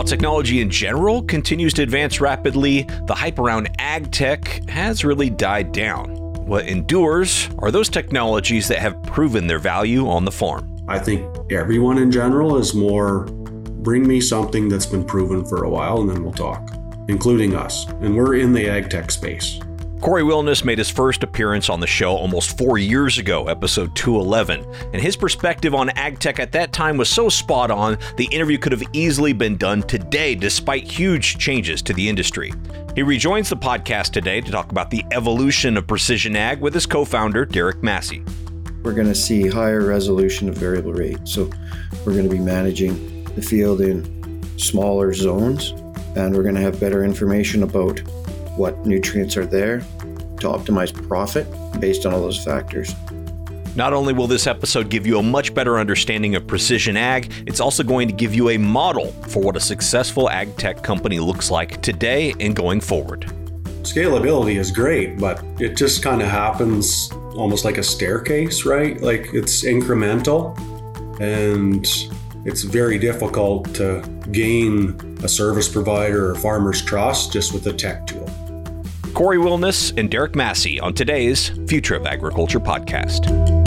[0.00, 5.28] While technology in general continues to advance rapidly, the hype around ag tech has really
[5.28, 6.14] died down.
[6.46, 10.74] What endures are those technologies that have proven their value on the farm.
[10.88, 15.68] I think everyone in general is more bring me something that's been proven for a
[15.68, 16.72] while and then we'll talk,
[17.08, 17.86] including us.
[18.00, 19.60] And we're in the ag tech space.
[20.00, 24.64] Cory Willness made his first appearance on the show almost four years ago, episode 211,
[24.94, 28.56] and his perspective on ag tech at that time was so spot on, the interview
[28.56, 32.50] could have easily been done today despite huge changes to the industry.
[32.94, 36.86] He rejoins the podcast today to talk about the evolution of precision ag with his
[36.86, 38.24] co founder, Derek Massey.
[38.82, 41.28] We're going to see higher resolution of variable rate.
[41.28, 41.50] So
[42.06, 45.72] we're going to be managing the field in smaller zones,
[46.16, 48.00] and we're going to have better information about
[48.56, 49.80] what nutrients are there
[50.40, 51.46] to optimize profit
[51.80, 52.94] based on all those factors.
[53.76, 57.60] Not only will this episode give you a much better understanding of precision ag, it's
[57.60, 61.50] also going to give you a model for what a successful ag tech company looks
[61.50, 63.32] like today and going forward.
[63.82, 69.00] Scalability is great, but it just kind of happens almost like a staircase, right?
[69.00, 70.58] Like it's incremental
[71.20, 71.86] and
[72.44, 78.06] it's very difficult to gain a service provider or farmer's trust just with a tech
[78.06, 78.19] tool.
[79.20, 83.59] Cory Willness and Derek Massey on today's Future of Agriculture podcast.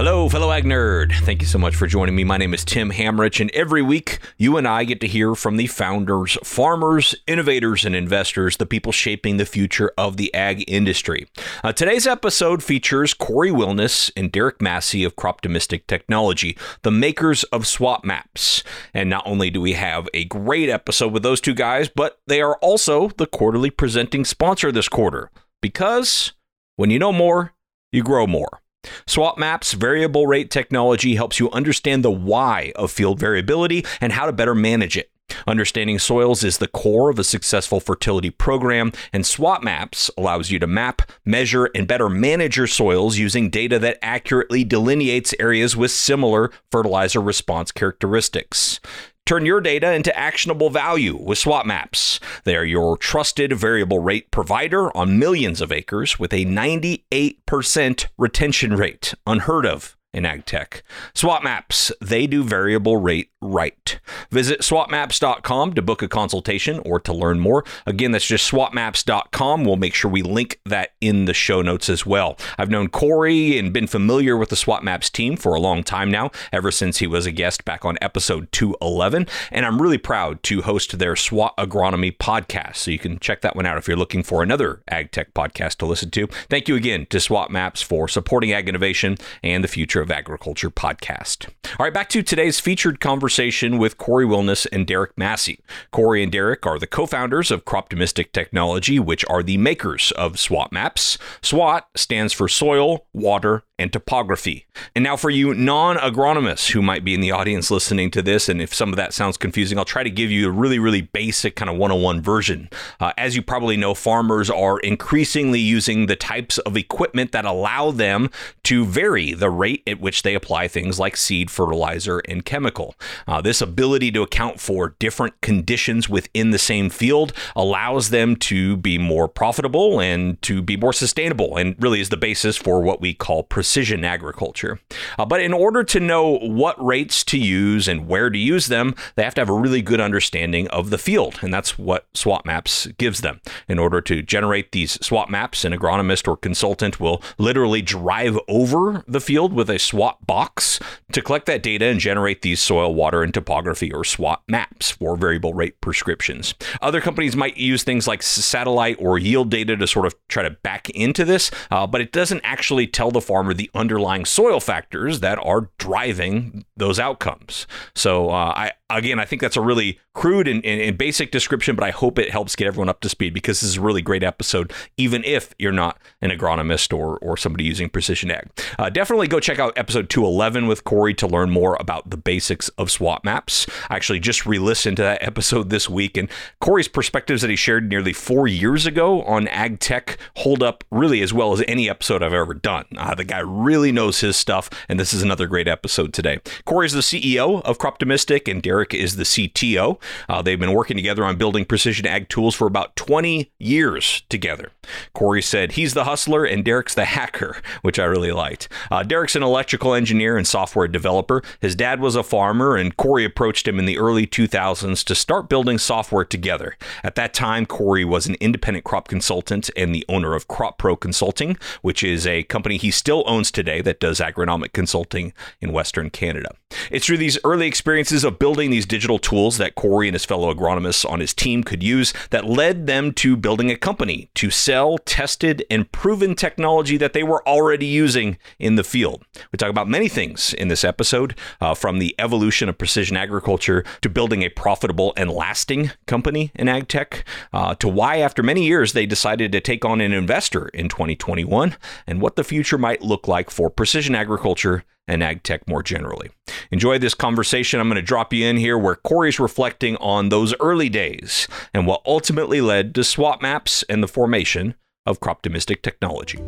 [0.00, 1.12] Hello, fellow ag nerd.
[1.26, 2.24] Thank you so much for joining me.
[2.24, 5.58] My name is Tim Hammerich, and every week you and I get to hear from
[5.58, 11.28] the founders, farmers, innovators, and investors, the people shaping the future of the ag industry.
[11.62, 17.66] Uh, today's episode features Cory Willness and Derek Massey of Croptimistic Technology, the makers of
[17.66, 18.64] SWAT Maps.
[18.94, 22.40] And not only do we have a great episode with those two guys, but they
[22.40, 25.30] are also the quarterly presenting sponsor this quarter.
[25.60, 26.32] Because
[26.76, 27.52] when you know more,
[27.92, 28.62] you grow more.
[29.06, 34.26] SWAT Maps variable rate technology helps you understand the why of field variability and how
[34.26, 35.10] to better manage it.
[35.46, 40.58] Understanding soils is the core of a successful fertility program, and SWAT Maps allows you
[40.58, 45.90] to map, measure, and better manage your soils using data that accurately delineates areas with
[45.90, 48.80] similar fertilizer response characteristics.
[49.26, 52.18] Turn your data into actionable value with SWAT Maps.
[52.44, 58.76] They are your trusted variable rate provider on millions of acres with a 98% retention
[58.76, 60.82] rate, unheard of in ag tech.
[61.14, 63.98] SWAT Maps, they do variable rate right.
[64.30, 67.64] Visit swatmaps.com to book a consultation or to learn more.
[67.86, 69.64] Again, that's just swatmaps.com.
[69.64, 72.36] We'll make sure we link that in the show notes as well.
[72.58, 76.10] I've known Cory and been familiar with the SWAT Maps team for a long time
[76.10, 79.26] now, ever since he was a guest back on episode 211.
[79.50, 82.76] And I'm really proud to host their SWAT Agronomy podcast.
[82.76, 85.76] So you can check that one out if you're looking for another ag tech podcast
[85.76, 86.26] to listen to.
[86.50, 90.70] Thank you again to SWAT Maps for supporting ag innovation and the future of Agriculture
[90.70, 91.48] podcast.
[91.78, 93.29] All right, back to today's featured conversation
[93.78, 95.60] with Cory Willness and Derek Massey.
[95.90, 100.38] Cory and Derek are the co founders of Croptimistic Technology, which are the makers of
[100.38, 101.16] SWAT Maps.
[101.42, 104.66] SWAT stands for Soil, Water, and topography.
[104.94, 108.46] And now, for you non agronomists who might be in the audience listening to this,
[108.48, 111.00] and if some of that sounds confusing, I'll try to give you a really, really
[111.00, 112.68] basic kind of 101 version.
[113.00, 117.90] Uh, as you probably know, farmers are increasingly using the types of equipment that allow
[117.90, 118.28] them
[118.64, 122.94] to vary the rate at which they apply things like seed, fertilizer, and chemical.
[123.26, 128.76] Uh, this ability to account for different conditions within the same field allows them to
[128.76, 133.00] be more profitable and to be more sustainable, and really is the basis for what
[133.00, 134.80] we call precision precision agriculture.
[135.16, 138.96] Uh, but in order to know what rates to use and where to use them,
[139.14, 141.38] they have to have a really good understanding of the field.
[141.40, 143.40] And that's what SWAT maps gives them.
[143.68, 149.04] In order to generate these SWAT maps, an agronomist or consultant will literally drive over
[149.06, 150.80] the field with a SWAT box
[151.12, 155.16] to collect that data and generate these soil, water, and topography or SWAT maps for
[155.16, 156.54] variable rate prescriptions.
[156.82, 160.50] Other companies might use things like satellite or yield data to sort of try to
[160.50, 165.20] back into this, uh, but it doesn't actually tell the farmer the underlying soil factors
[165.20, 167.66] that are driving those outcomes.
[167.94, 171.76] So uh, I again, I think that's a really crude and, and, and, basic description,
[171.76, 174.02] but I hope it helps get everyone up to speed because this is a really
[174.02, 178.48] great episode, even if you're not an agronomist or, or somebody using precision ag.
[178.78, 182.68] Uh, definitely go check out episode 211 with Cory to learn more about the basics
[182.70, 183.66] of SWAT maps.
[183.88, 186.28] I actually just re listened to that episode this week, and
[186.60, 191.22] Cory's perspectives that he shared nearly four years ago on ag tech hold up really
[191.22, 192.86] as well as any episode I've ever done.
[192.96, 196.40] Uh, the guy really knows his stuff, and this is another great episode today.
[196.64, 200.00] Cory is the CEO of Croptimistic, and Derek Derek is the CTO.
[200.26, 204.72] Uh, they've been working together on building precision ag tools for about 20 years together.
[205.12, 208.70] Cory said he's the hustler and Derek's the hacker, which I really liked.
[208.90, 211.42] Uh, Derek's an electrical engineer and software developer.
[211.60, 215.50] His dad was a farmer, and Cory approached him in the early 2000s to start
[215.50, 216.78] building software together.
[217.04, 221.58] At that time, Cory was an independent crop consultant and the owner of CropPro Consulting,
[221.82, 226.54] which is a company he still owns today that does agronomic consulting in Western Canada.
[226.90, 230.52] It's through these early experiences of building these digital tools that Cory and his fellow
[230.52, 234.98] agronomists on his team could use that led them to building a company to sell
[234.98, 239.24] tested and proven technology that they were already using in the field.
[239.52, 243.84] We talk about many things in this episode, uh, from the evolution of precision agriculture
[244.00, 248.64] to building a profitable and lasting company in ag tech, uh, to why, after many
[248.64, 251.76] years, they decided to take on an investor in 2021,
[252.06, 256.30] and what the future might look like for precision agriculture and ag tech more generally.
[256.70, 257.80] Enjoy this conversation.
[257.80, 261.84] I'm going to drop you in here where Cory's reflecting on those early days and
[261.84, 266.38] what ultimately led to SWAT maps and the formation of Croptimistic Technology.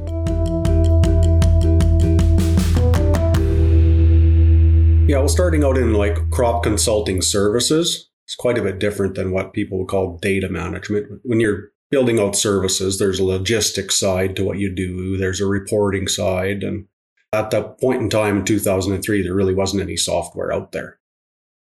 [5.11, 9.32] Yeah, well, starting out in like crop consulting services, it's quite a bit different than
[9.32, 11.20] what people would call data management.
[11.25, 15.47] When you're building out services, there's a logistics side to what you do, there's a
[15.47, 16.87] reporting side, and
[17.32, 20.99] at that point in time in 2003, there really wasn't any software out there.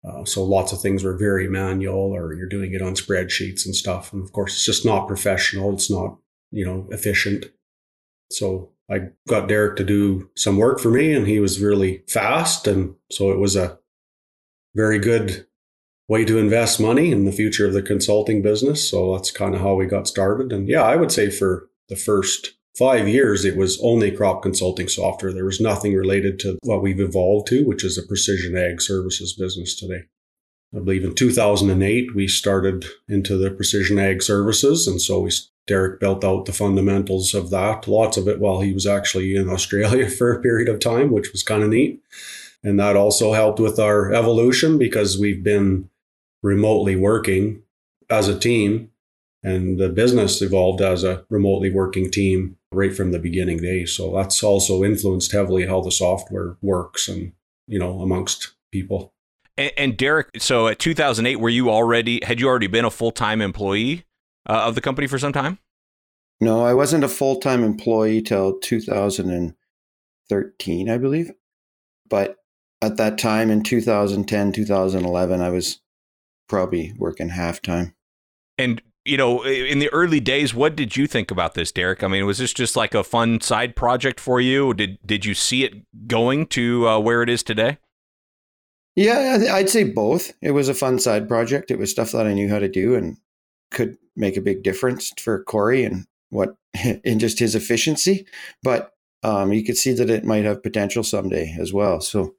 [0.07, 3.75] Uh, so lots of things were very manual, or you're doing it on spreadsheets and
[3.75, 4.13] stuff.
[4.13, 5.73] And of course, it's just not professional.
[5.73, 6.17] It's not,
[6.51, 7.45] you know, efficient.
[8.31, 12.67] So I got Derek to do some work for me, and he was really fast,
[12.67, 13.79] and so it was a
[14.75, 15.47] very good
[16.07, 18.89] way to invest money in the future of the consulting business.
[18.89, 20.53] So that's kind of how we got started.
[20.53, 24.87] And yeah, I would say for the first five years, it was only crop consulting
[24.87, 25.33] software.
[25.33, 29.33] There was nothing related to what we've evolved to, which is a precision ag services
[29.33, 30.03] business today.
[30.75, 34.87] I believe in 2008, we started into the precision ag services.
[34.87, 35.31] And so we,
[35.65, 39.49] Derek built out the fundamentals of that, lots of it while he was actually in
[39.57, 42.01] Australia for a period of time, which was kind of neat.
[42.63, 45.89] And that also helped with our evolution because we've been
[46.43, 47.63] remotely working
[48.09, 48.91] as a team
[49.47, 53.93] and the business evolved as a remotely working team right from the beginning days.
[53.93, 57.31] So that's also influenced heavily how the software works and,
[57.65, 59.13] you know, amongst people.
[59.57, 63.11] And, and Derek, so at 2008, were you already, had you already been a full
[63.11, 64.03] time employee
[64.49, 65.59] uh, of the company for some time?
[66.41, 71.31] No, I wasn't a full time employee till 2013, I believe.
[72.09, 72.35] But
[72.81, 75.79] at that time in 2010, 2011, I was
[76.49, 77.93] probably working half time.
[78.57, 82.03] And you know, in the early days, what did you think about this, Derek?
[82.03, 84.73] I mean, was this just like a fun side project for you?
[84.73, 87.77] Did did you see it going to uh, where it is today?
[88.95, 90.33] Yeah, I'd say both.
[90.41, 91.69] It was a fun side project.
[91.69, 93.17] It was stuff that I knew how to do and
[93.71, 96.55] could make a big difference for Cory and what
[97.03, 98.25] in just his efficiency.
[98.63, 98.91] But
[99.23, 102.01] um, you could see that it might have potential someday as well.
[102.01, 102.35] So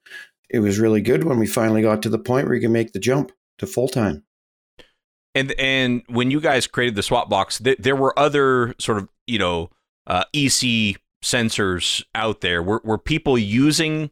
[0.51, 2.93] it was really good when we finally got to the point where you can make
[2.93, 4.25] the jump to full time.
[5.39, 9.09] And and when you guys created the SWAT box, th- there were other sort of
[9.27, 9.71] you know
[10.07, 12.61] uh, EC sensors out there.
[12.61, 14.11] Were were people using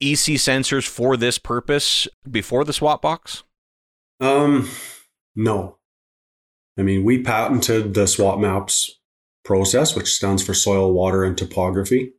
[0.00, 3.42] EC sensors for this purpose before the SWAT box?
[4.20, 4.70] Um,
[5.34, 5.78] no.
[6.78, 9.00] I mean, we patented the SWAT maps
[9.44, 12.12] process, which stands for soil, water, and topography.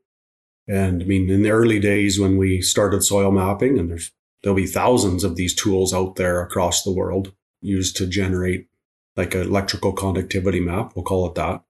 [0.67, 4.11] And I mean, in the early days when we started soil mapping, and there's
[4.43, 8.67] there'll be thousands of these tools out there across the world used to generate
[9.15, 11.61] like an electrical conductivity map, we'll call it that.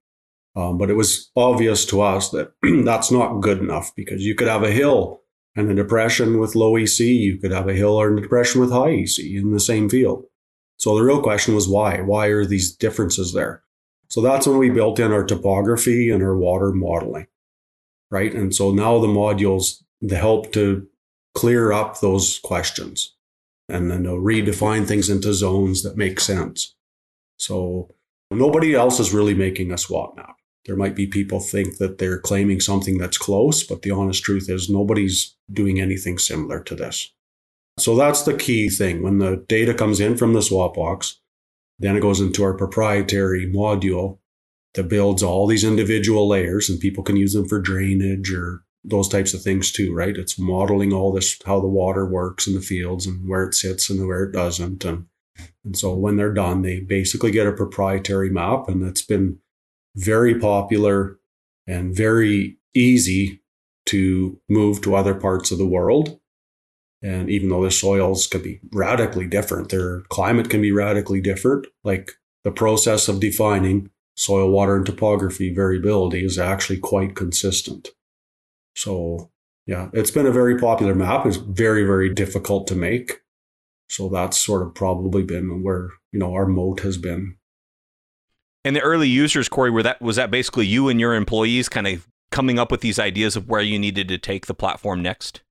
[0.55, 2.51] Um, but it was obvious to us that
[2.85, 5.21] that's not good enough because you could have a hill
[5.55, 8.71] and a depression with low EC, you could have a hill or a depression with
[8.71, 10.25] high EC in the same field.
[10.77, 12.01] So the real question was why?
[12.01, 13.63] Why are these differences there?
[14.07, 17.27] So that's when we built in our topography and our water modeling,
[18.09, 18.33] right?
[18.33, 20.87] And so now the modules help to
[21.35, 23.15] clear up those questions
[23.69, 26.75] and then they'll redefine things into zones that make sense.
[27.37, 27.89] So
[28.31, 30.35] nobody else is really making a SWAT map.
[30.65, 34.49] There might be people think that they're claiming something that's close, but the honest truth
[34.49, 37.11] is nobody's doing anything similar to this.
[37.79, 39.01] So that's the key thing.
[39.01, 41.21] When the data comes in from the SWAT box,
[41.79, 44.19] then it goes into our proprietary module
[44.73, 49.07] that builds all these individual layers and people can use them for drainage or those
[49.07, 50.15] types of things too, right?
[50.15, 53.89] It's modeling all this, how the water works in the fields and where it sits
[53.89, 54.83] and where it doesn't.
[54.85, 55.05] And,
[55.63, 59.39] and so when they're done, they basically get a proprietary map and it's been
[59.95, 61.19] very popular
[61.67, 63.41] and very easy
[63.85, 66.19] to move to other parts of the world.
[67.01, 71.67] And even though the soils could be radically different, their climate can be radically different.
[71.83, 72.11] Like
[72.43, 77.89] the process of defining soil, water, and topography variability is actually quite consistent.
[78.75, 79.31] So,
[79.65, 81.25] yeah, it's been a very popular map.
[81.25, 83.21] It's very, very difficult to make.
[83.89, 87.37] So that's sort of probably been where, you know, our moat has been.
[88.63, 91.87] And the early users, Cory, were that was that basically you and your employees kind
[91.87, 95.41] of coming up with these ideas of where you needed to take the platform next?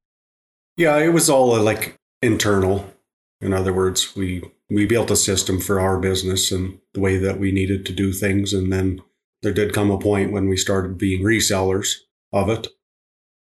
[0.77, 2.93] Yeah, it was all uh, like internal.
[3.41, 7.39] In other words, we we built a system for our business and the way that
[7.39, 9.01] we needed to do things, and then
[9.43, 11.95] there did come a point when we started being resellers
[12.33, 12.69] of it.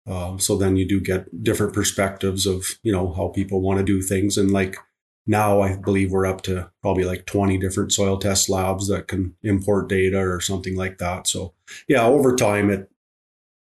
[0.08, 3.84] Uh, so then you do get different perspectives of you know how people want to
[3.84, 4.76] do things, and like
[5.26, 9.34] now I believe we're up to probably like 20 different soil test labs that can
[9.42, 11.26] import data or something like that.
[11.26, 11.54] So
[11.88, 12.90] yeah, over time it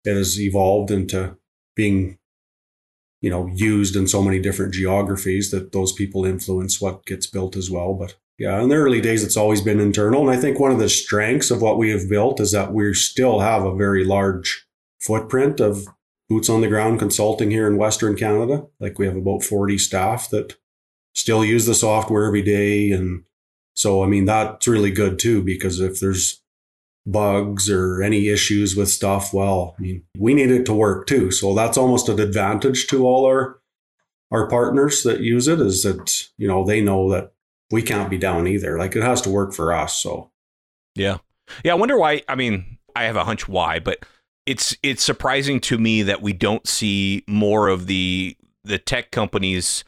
[0.04, 1.38] it has evolved into
[1.76, 2.18] being
[3.22, 7.56] you know used in so many different geographies that those people influence what gets built
[7.56, 7.94] as well.
[7.94, 10.22] But yeah in the early days it's always been internal.
[10.22, 12.92] And i think one of the strengths of what we have built is that we
[12.96, 14.66] still have a very large
[15.00, 15.88] footprint of
[16.32, 20.30] boots on the ground consulting here in western canada like we have about 40 staff
[20.30, 20.56] that
[21.14, 23.24] still use the software every day and
[23.76, 26.42] so i mean that's really good too because if there's
[27.06, 31.32] bugs or any issues with stuff, well, I mean, we need it to work too.
[31.32, 33.60] So that's almost an advantage to all our
[34.32, 37.34] our partners that use it is that, you know, they know that
[37.70, 38.78] we can't be down either.
[38.78, 39.96] Like it has to work for us.
[39.96, 40.32] So
[40.96, 41.18] Yeah.
[41.66, 44.06] Yeah, I wonder why I mean, I have a hunch why, but
[44.52, 49.86] it's it's surprising to me that we don't see more of the the tech companies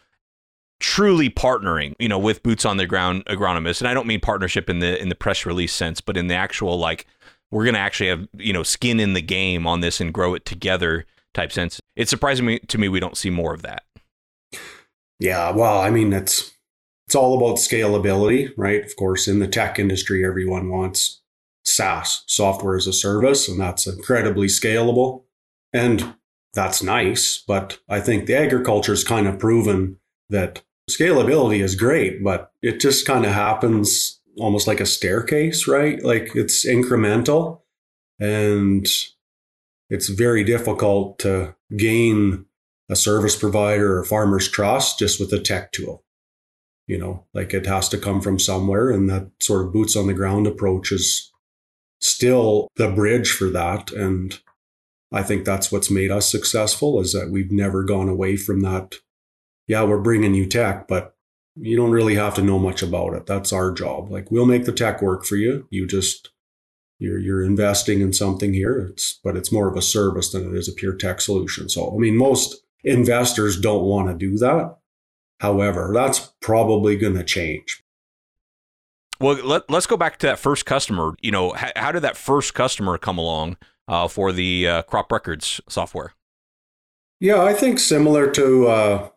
[0.79, 3.81] truly partnering, you know, with boots on the ground agronomists.
[3.81, 6.35] And I don't mean partnership in the in the press release sense, but in the
[6.35, 7.05] actual like
[7.51, 10.33] we're going to actually have, you know, skin in the game on this and grow
[10.33, 11.79] it together type sense.
[11.97, 13.83] It's surprising to me we don't see more of that.
[15.19, 16.53] Yeah, well, I mean, it's
[17.07, 18.83] it's all about scalability, right?
[18.83, 21.21] Of course, in the tech industry everyone wants
[21.65, 25.23] SaaS, software as a service, and that's incredibly scalable.
[25.71, 26.15] And
[26.53, 29.97] that's nice, but I think the agriculture's kind of proven
[30.29, 36.03] that scalability is great, but it just kind of happens almost like a staircase, right?
[36.03, 37.61] Like it's incremental
[38.19, 38.87] and
[39.89, 42.45] it's very difficult to gain
[42.89, 46.03] a service provider or farmer's trust just with a tech tool.
[46.87, 50.07] You know, like it has to come from somewhere, and that sort of boots on
[50.07, 51.31] the ground approach is
[52.03, 53.91] still the bridge for that.
[53.91, 54.39] And
[55.11, 58.99] I think that's what's made us successful is that we've never gone away from that
[59.67, 61.15] yeah, we're bringing you tech, but
[61.55, 63.25] you don't really have to know much about it.
[63.25, 64.11] That's our job.
[64.11, 65.67] Like we'll make the tech work for you.
[65.69, 66.29] You just
[66.99, 68.79] you're you're investing in something here.
[68.79, 71.69] It's but it's more of a service than it is a pure tech solution.
[71.69, 74.77] So I mean, most investors don't want to do that.
[75.39, 77.82] However, that's probably going to change.
[79.19, 81.15] Well, let, us go back to that first customer.
[81.21, 85.11] You know, how, how did that first customer come along uh, for the uh, crop
[85.11, 86.13] records software?
[87.19, 89.09] Yeah, I think similar to uh,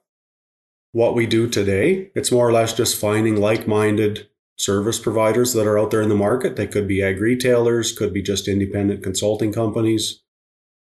[0.93, 2.11] what we do today.
[2.15, 6.09] It's more or less just finding like minded service providers that are out there in
[6.09, 6.57] the market.
[6.57, 10.23] They could be ag retailers, could be just independent consulting companies,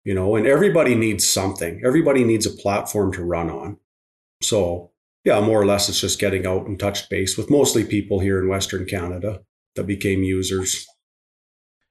[0.04, 1.82] you know, and everybody needs something.
[1.84, 3.78] Everybody needs a platform to run on.
[4.42, 4.92] So,
[5.26, 8.38] yeah, more or less it's just getting out and touched base with mostly people here
[8.38, 9.40] in Western Canada
[9.74, 10.86] that became users.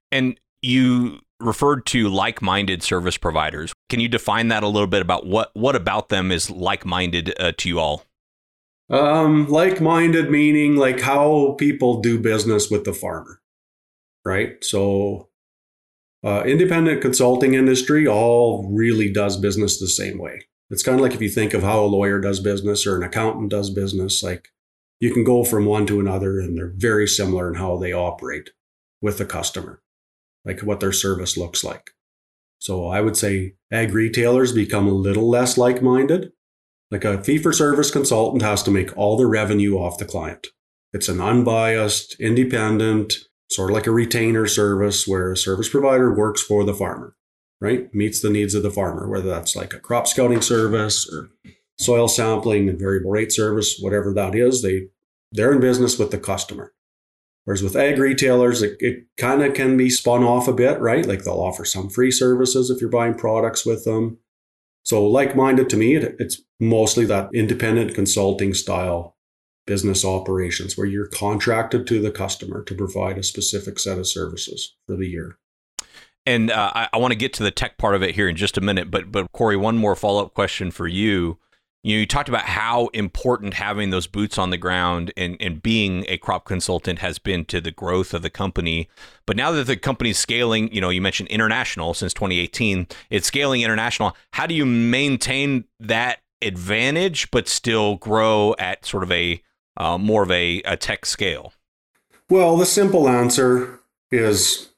[0.09, 3.73] And you referred to like-minded service providers.
[3.89, 7.51] Can you define that a little bit about what what about them is like-minded uh,
[7.57, 8.05] to you all?
[8.89, 13.41] Um, like-minded meaning like how people do business with the farmer,
[14.23, 14.63] right?
[14.63, 15.27] So,
[16.23, 20.45] uh, independent consulting industry all really does business the same way.
[20.69, 23.03] It's kind of like if you think of how a lawyer does business or an
[23.03, 24.49] accountant does business, like
[24.99, 28.49] you can go from one to another and they're very similar in how they operate
[29.01, 29.81] with the customer
[30.45, 31.91] like what their service looks like.
[32.59, 36.31] So I would say ag retailers become a little less like minded.
[36.91, 40.47] Like a fee for service consultant has to make all the revenue off the client.
[40.93, 43.13] It's an unbiased, independent,
[43.49, 47.15] sort of like a retainer service where a service provider works for the farmer,
[47.61, 47.93] right?
[47.93, 51.29] Meets the needs of the farmer, whether that's like a crop scouting service or
[51.77, 54.87] soil sampling and variable rate service, whatever that is, they
[55.31, 56.73] they're in business with the customer.
[57.43, 61.05] Whereas with ag retailers, it, it kind of can be spun off a bit, right?
[61.05, 64.17] Like they'll offer some free services if you're buying products with them.
[64.83, 69.15] So, like minded to me, it, it's mostly that independent consulting style
[69.67, 74.75] business operations where you're contracted to the customer to provide a specific set of services
[74.85, 75.37] for the year.
[76.25, 78.35] And uh, I, I want to get to the tech part of it here in
[78.35, 81.37] just a minute, but but Cory, one more follow up question for you
[81.85, 85.61] you, know, you talked about how important having those boots on the ground and, and
[85.61, 88.89] being a crop consultant has been to the growth of the company.
[89.27, 93.61] But now that the company's scaling, you know, you mentioned international since 2018, it's scaling
[93.61, 94.17] international.
[94.31, 99.43] How do you maintain that advantage, but still grow at sort of a
[99.77, 101.53] uh, more of a, a tech scale?
[102.31, 103.79] Well, the simple answer
[104.09, 104.69] is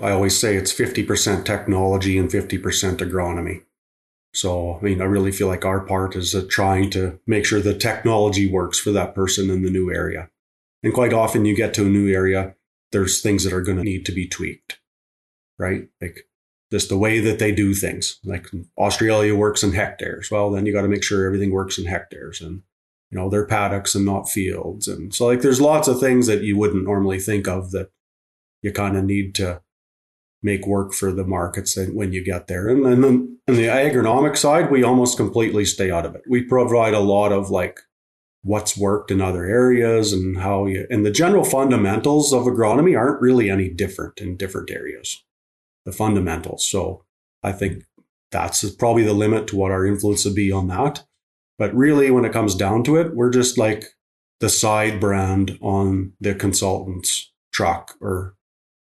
[0.00, 3.62] I always say it's 50% technology and 50% agronomy.
[4.34, 7.60] So, I mean, I really feel like our part is uh, trying to make sure
[7.60, 10.30] the technology works for that person in the new area.
[10.82, 12.54] And quite often you get to a new area,
[12.92, 14.80] there's things that are going to need to be tweaked,
[15.58, 15.88] right?
[16.00, 16.26] Like
[16.70, 18.18] just the way that they do things.
[18.24, 18.46] Like
[18.78, 20.30] Australia works in hectares.
[20.30, 22.62] Well, then you got to make sure everything works in hectares and,
[23.10, 24.88] you know, they're paddocks and not fields.
[24.88, 27.90] And so, like, there's lots of things that you wouldn't normally think of that
[28.62, 29.60] you kind of need to
[30.42, 32.68] make work for the markets when you get there.
[32.68, 33.04] And then
[33.48, 36.22] on the agronomic side, we almost completely stay out of it.
[36.28, 37.80] We provide a lot of like
[38.42, 43.22] what's worked in other areas and how you, and the general fundamentals of agronomy aren't
[43.22, 45.22] really any different in different areas,
[45.84, 46.66] the fundamentals.
[46.68, 47.04] So
[47.42, 47.84] I think
[48.32, 51.04] that's probably the limit to what our influence would be on that.
[51.58, 53.84] But really, when it comes down to it, we're just like
[54.40, 58.34] the side brand on the consultant's truck or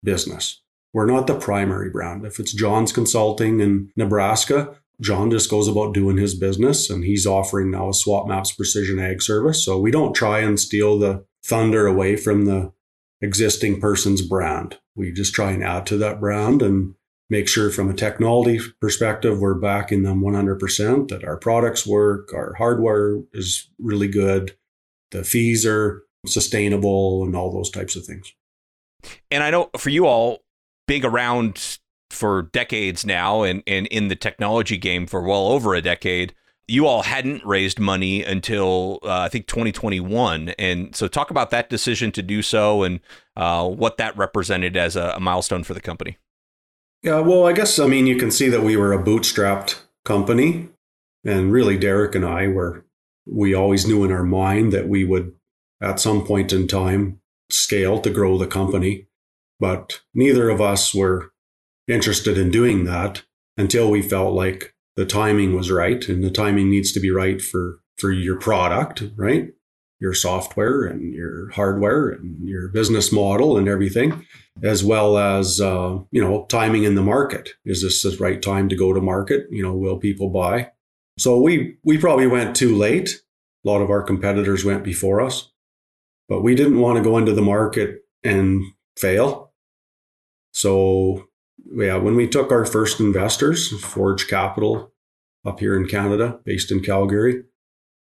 [0.02, 0.62] business.
[0.94, 2.24] We're not the primary brand.
[2.24, 7.26] If it's John's Consulting in Nebraska, John just goes about doing his business and he's
[7.26, 9.64] offering now a SWAT Maps Precision Ag service.
[9.64, 12.72] So we don't try and steal the thunder away from the
[13.20, 14.78] existing person's brand.
[14.94, 16.94] We just try and add to that brand and
[17.28, 22.54] make sure from a technology perspective, we're backing them 100%, that our products work, our
[22.54, 24.56] hardware is really good,
[25.10, 28.32] the fees are sustainable, and all those types of things.
[29.30, 30.43] And I know for you all,
[30.86, 31.78] big around
[32.10, 36.34] for decades now and, and in the technology game for well over a decade.
[36.66, 40.50] You all hadn't raised money until uh, I think 2021.
[40.58, 43.00] And so, talk about that decision to do so and
[43.36, 46.16] uh, what that represented as a, a milestone for the company.
[47.02, 50.70] Yeah, well, I guess, I mean, you can see that we were a bootstrapped company.
[51.22, 52.86] And really, Derek and I were,
[53.26, 55.34] we always knew in our mind that we would,
[55.82, 57.20] at some point in time,
[57.50, 59.06] scale to grow the company.
[59.60, 61.32] But neither of us were
[61.88, 63.22] interested in doing that
[63.56, 67.40] until we felt like the timing was right and the timing needs to be right
[67.40, 69.50] for for your product right?
[70.00, 74.26] Your software and your hardware and your business model and everything
[74.62, 77.50] as well as uh, you know timing in the market.
[77.64, 79.46] Is this the right time to go to market?
[79.50, 80.70] You know will people buy?
[81.18, 83.22] So we we probably went too late.
[83.64, 85.50] A lot of our competitors went before us.
[86.28, 88.62] But we didn't want to go into the market and
[88.96, 89.52] fail.
[90.52, 91.28] So,
[91.74, 94.92] yeah, when we took our first investors, Forge Capital
[95.44, 97.44] up here in Canada, based in Calgary,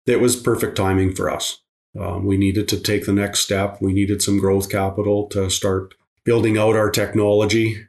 [0.06, 1.60] it was perfect timing for us.
[2.00, 3.78] Um, we needed to take the next step.
[3.82, 5.94] We needed some growth capital to start
[6.26, 7.88] building out our technology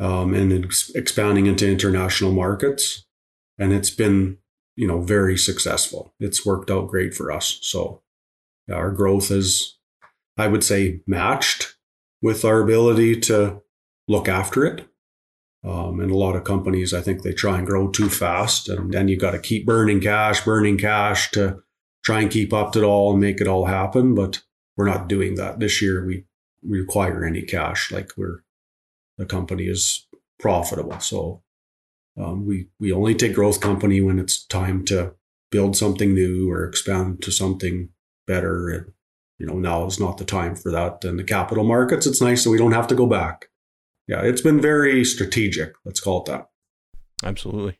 [0.00, 3.06] um, and ex- expanding into international markets.
[3.58, 4.38] And it's been,
[4.76, 6.12] you know, very successful.
[6.18, 7.58] It's worked out great for us.
[7.62, 8.02] So
[8.72, 9.78] our growth is,
[10.36, 11.73] I would say, matched
[12.24, 13.60] with our ability to
[14.08, 14.88] look after it.
[15.62, 18.92] Um, and a lot of companies, I think they try and grow too fast, and
[18.92, 21.62] then you've got to keep burning cash, burning cash to
[22.02, 24.14] try and keep up to it all and make it all happen.
[24.14, 24.42] But
[24.74, 26.04] we're not doing that this year.
[26.04, 26.24] We,
[26.66, 28.42] require any cash, like we're
[29.18, 30.06] the company is
[30.38, 30.98] profitable.
[31.00, 31.42] So
[32.18, 35.12] um, we we only take growth company when it's time to
[35.50, 37.90] build something new or expand to something
[38.26, 38.70] better.
[38.70, 38.93] And,
[39.38, 41.04] you know, now is not the time for that.
[41.04, 43.46] And the capital markets, it's nice that we don't have to go back.
[44.06, 45.72] Yeah, it's been very strategic.
[45.84, 46.48] Let's call it that.
[47.22, 47.78] Absolutely.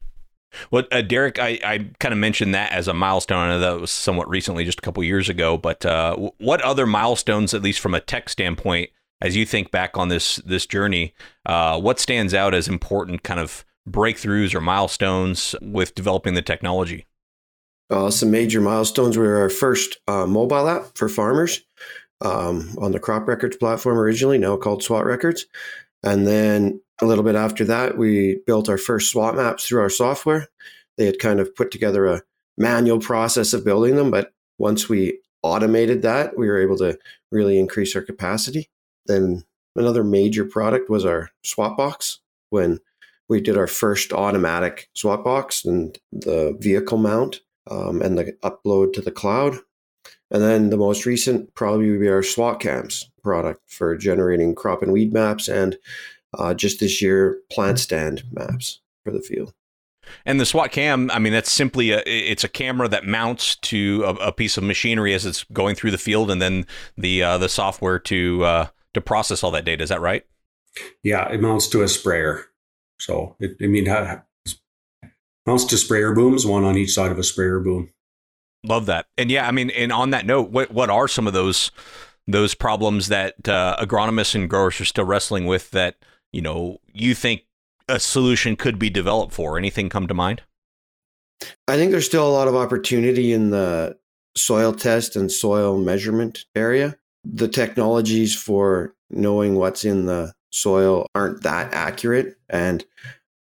[0.71, 3.61] Well, uh, Derek, I, I kind of mentioned that as a milestone.
[3.61, 5.57] That was somewhat recently, just a couple years ago.
[5.59, 8.91] But uh, what other milestones, at least from a tech standpoint,
[9.21, 11.15] as you think back on this this journey,
[11.47, 17.07] uh, what stands out as important kind of breakthroughs or milestones with developing the technology?
[17.91, 21.63] Uh, some major milestones were our first uh, mobile app for farmers
[22.21, 25.47] um, on the Crop Records platform originally, now called SWAT Records.
[26.03, 29.91] And then a little bit after that, we built our first SWAT maps through our
[29.91, 30.49] software.
[30.97, 32.23] They had kind of put together a
[32.57, 36.99] manual process of building them, but once we automated that, we were able to
[37.31, 38.71] really increase our capacity.
[39.07, 39.45] Then
[39.77, 42.21] another major product was our SWAT box
[42.51, 42.81] when
[43.29, 47.41] we did our first automatic SWAT box and the vehicle mount
[47.71, 49.57] um, and the upload to the cloud.
[50.31, 54.83] And then the most recent probably would be our SWAT cams product for generating crop
[54.83, 55.77] and weed maps and
[56.39, 59.55] uh, just this year plant stand maps for the field.
[60.27, 64.05] And the SWAT cam, I mean, that's simply a it's a camera that mounts to
[64.05, 67.39] a, a piece of machinery as it's going through the field, and then the uh,
[67.39, 69.83] the software to uh, to process all that data.
[69.83, 70.25] Is that right?
[71.03, 72.45] Yeah, it mounts to a sprayer.
[72.99, 74.23] So it, I mean, it
[75.47, 77.91] mounts to sprayer booms, one on each side of a sprayer boom.
[78.65, 79.07] Love that.
[79.19, 81.71] And yeah, I mean, and on that note, what what are some of those
[82.27, 85.97] those problems that uh, agronomists and growers are still wrestling with that
[86.33, 87.43] you know you think
[87.89, 89.59] a solution could be developed for?
[89.59, 90.43] Anything come to mind?
[91.69, 93.99] I think there's still a lot of opportunity in the
[94.37, 96.97] soil test and soil measurement area.
[97.25, 102.85] The technologies for knowing what's in the soil aren't that accurate and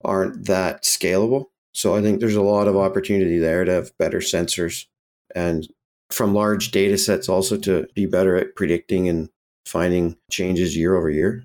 [0.04, 1.46] aren't that scalable.
[1.74, 4.87] So I think there's a lot of opportunity there to have better sensors
[5.34, 5.68] and
[6.10, 9.28] from large data sets also to be better at predicting and
[9.66, 11.44] finding changes year over year.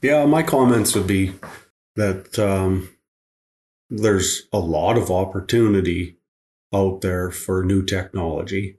[0.00, 1.32] Yeah, my comments would be
[1.96, 2.90] that um,
[3.90, 6.18] there's a lot of opportunity
[6.72, 8.78] out there for new technology.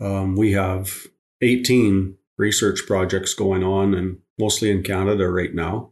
[0.00, 1.06] Um, we have
[1.42, 5.90] 18 research projects going on, and mostly in Canada right now.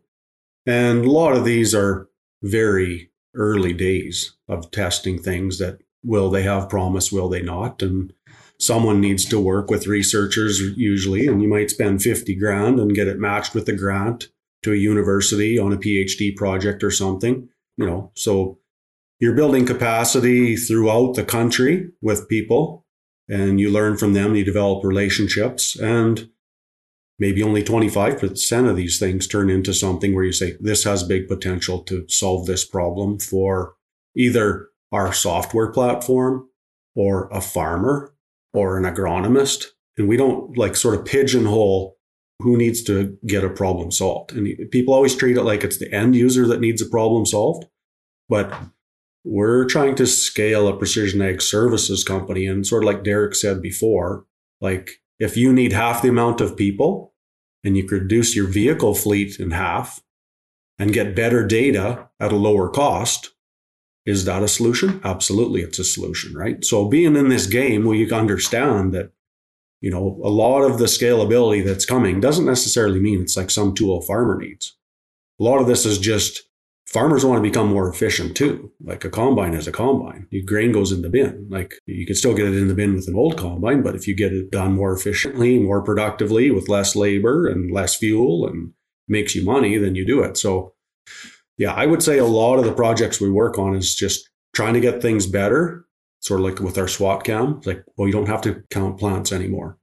[0.65, 2.09] And a lot of these are
[2.43, 7.83] very early days of testing things that will they have promise, will they not?
[7.83, 8.13] And
[8.59, 13.09] someone needs to work with researchers usually, and you might spend 50 grand and get
[13.09, 14.29] it matched with a grant
[14.63, 18.11] to a university on a PhD project or something, you know.
[18.15, 18.59] So
[19.21, 22.85] you're building capacity throughout the country with people
[23.29, 26.31] and you learn from them, you develop relationships and
[27.19, 31.29] maybe only 25% of these things turn into something where you say this has big
[31.29, 33.75] potential to solve this problem for
[34.17, 36.49] either our software platform
[36.95, 38.15] or a farmer
[38.53, 39.67] or an agronomist.
[39.99, 41.97] And we don't like sort of pigeonhole
[42.41, 44.33] who needs to get a problem solved.
[44.33, 47.67] And people always treat it like it's the end user that needs a problem solved.
[48.29, 48.53] But
[49.25, 52.47] we're trying to scale a precision ag services company.
[52.47, 54.27] And sort of like Derek said before,
[54.61, 57.15] like if you need half the amount of people
[57.65, 60.03] and you could reduce your vehicle fleet in half
[60.79, 63.33] and get better data at a lower cost,
[64.05, 65.01] is that a solution?
[65.03, 66.65] Absolutely, it's a solution, right?
[66.65, 69.11] So being in this game, we understand that,
[69.81, 73.75] you know, a lot of the scalability that's coming doesn't necessarily mean it's like some
[73.75, 74.77] tool a farmer needs.
[75.41, 76.46] A lot of this is just
[76.87, 78.73] farmers want to become more efficient too.
[78.83, 80.27] Like a combine is a combine.
[80.31, 81.49] Your grain goes in the bin.
[81.51, 84.07] Like you can still get it in the bin with an old combine, but if
[84.07, 88.73] you get it done more efficiently, more productively, with less labor and less fuel and
[89.09, 90.37] makes you money, then you do it.
[90.37, 90.75] So
[91.59, 94.75] yeah, I would say a lot of the projects we work on is just trying
[94.75, 95.87] to get things better,
[96.21, 97.57] sort of like with our SWAT cam.
[97.59, 99.79] it's Like, well, you don't have to count plants anymore.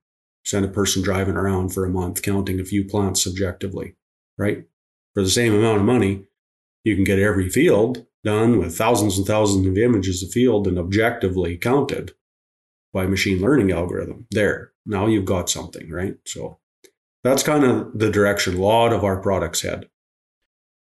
[0.45, 3.95] Send a person driving around for a month counting a few plants subjectively,
[4.37, 4.65] right?
[5.13, 6.25] For the same amount of money,
[6.84, 10.78] you can get every field done with thousands and thousands of images of field and
[10.78, 12.13] objectively counted
[12.93, 14.28] by machine learning algorithm.
[14.32, 16.15] There, now you've got something, right?
[16.26, 16.60] So
[17.24, 19.89] that's kind of the direction a lot of our products head.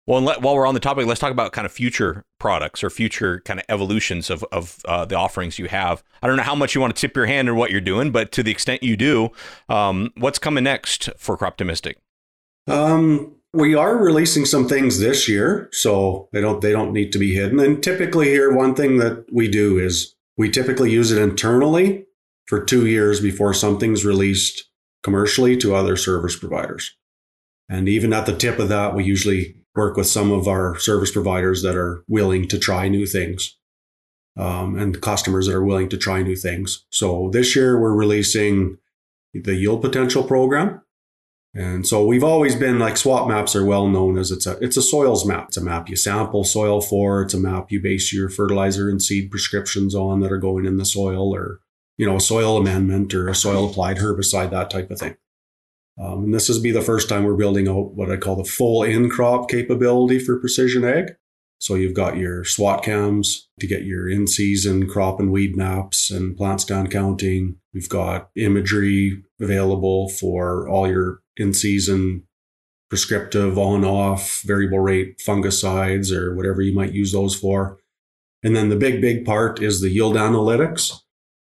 [0.08, 3.42] Well, while we're on the topic, let's talk about kind of future products or future
[3.42, 6.04] kind of evolutions of, of uh, the offerings you have.
[6.24, 8.12] I don't know how much you want to tip your hand in what you're doing,
[8.12, 9.30] but to the extent you do,
[9.68, 11.96] um, what's coming next for Croptimistic?
[12.66, 17.20] Um, we are releasing some things this year, so they don't they don't need to
[17.20, 17.60] be hidden.
[17.60, 22.06] And typically, here one thing that we do is we typically use it internally
[22.46, 24.70] for two years before something's released
[25.04, 26.96] commercially to other service providers.
[27.70, 31.12] And even at the tip of that, we usually work with some of our service
[31.12, 33.56] providers that are willing to try new things
[34.38, 36.86] um, and customers that are willing to try new things.
[36.90, 38.78] So this year we're releasing
[39.34, 40.82] the yield potential program.
[41.56, 44.78] And so we've always been like SWAT maps are well known as it's a it's
[44.78, 45.46] a soils map.
[45.48, 47.24] It's a map you sample soil for.
[47.24, 50.78] It's a map you base your fertilizer and seed prescriptions on that are going in
[50.78, 51.60] the soil, or
[51.98, 55.18] you know, a soil amendment or a soil applied herbicide, that type of thing.
[56.00, 58.44] Um, and this is be the first time we're building out what I call the
[58.44, 61.16] full in crop capability for precision ag.
[61.58, 66.10] So you've got your SWAT cams to get your in season crop and weed maps
[66.10, 67.58] and plant stand counting.
[67.74, 72.24] We've got imagery available for all your in season
[72.90, 77.80] prescriptive on off variable rate fungicides or whatever you might use those for.
[78.44, 80.94] And then the big, big part is the yield analytics.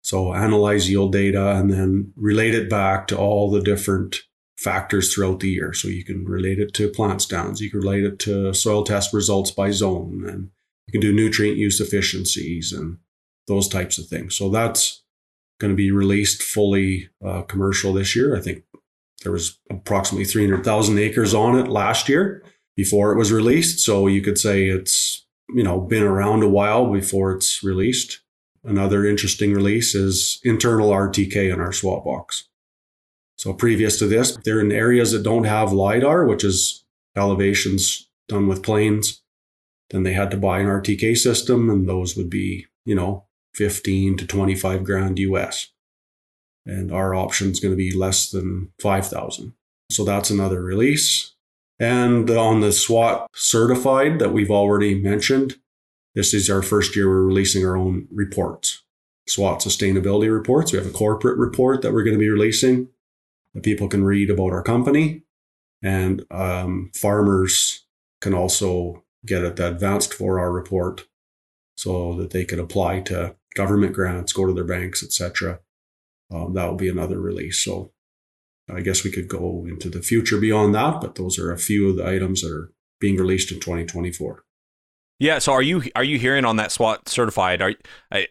[0.04, 4.22] So analyze yield data and then relate it back to all the different
[4.58, 5.74] factors throughout the year.
[5.74, 9.14] So you can relate it to plant stands, you can relate it to soil test
[9.14, 10.50] results by zone, and
[10.88, 12.98] you can do nutrient use efficiencies and
[13.48, 14.36] those types of things.
[14.36, 15.04] So that's
[15.60, 18.36] going to be released fully uh, commercial this year.
[18.36, 18.64] I think
[19.22, 22.44] there was approximately 300,000 acres on it last year
[22.76, 23.80] before it was released.
[23.80, 25.22] So you could say it's
[25.54, 28.22] you know, been around a while before it's released.
[28.64, 32.48] Another interesting release is internal RTK in our SWAT box.
[33.36, 38.48] So previous to this, they're in areas that don't have LiDAR, which is elevations done
[38.48, 39.24] with planes.
[39.90, 44.18] Then they had to buy an RTK system, and those would be, you know, 15
[44.18, 45.72] to 25 grand US.
[46.66, 49.54] And our option is going to be less than 5,000.
[49.90, 51.34] So that's another release.
[51.80, 55.56] And on the SWAT certified that we've already mentioned,
[56.14, 58.84] this is our first year we're releasing our own reports.
[59.28, 60.72] SWAT sustainability reports.
[60.72, 62.90] We have a corporate report that we're going to be releasing
[63.54, 65.24] that people can read about our company.
[65.82, 67.86] And um, farmers
[68.20, 71.08] can also get at the advanced 4R report
[71.76, 75.60] so that they can apply to government grants, go to their banks, etc.
[76.32, 77.64] Um, that will be another release.
[77.64, 77.92] So
[78.70, 81.90] I guess we could go into the future beyond that, but those are a few
[81.90, 84.44] of the items that are being released in 2024.
[85.20, 85.38] Yeah.
[85.38, 87.62] So are you are you hearing on that SWAT certified?
[87.62, 87.76] Are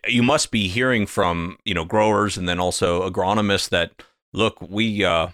[0.09, 5.05] you must be hearing from you know growers and then also agronomists that look we
[5.05, 5.29] uh